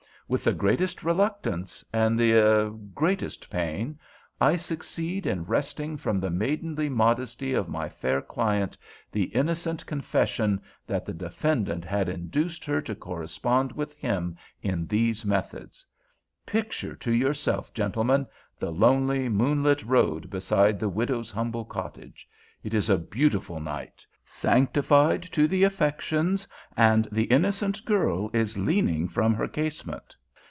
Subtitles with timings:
[0.27, 3.99] With the greatest reluctance, and the—er—greatest pain,
[4.39, 8.77] I succeeded in wresting from the maidenly modesty of my fair client
[9.11, 15.25] the innocent confession that the defendant had induced her to correspond with him in these
[15.25, 15.85] methods.
[16.45, 18.25] Picture to yourself, gentlemen,
[18.57, 22.25] the lonely moonlight road beside the widow's humble cottage.
[22.63, 26.47] It is a beautiful night, sanctified to the affections,
[26.77, 30.15] and the innocent girl is leaning from her casement.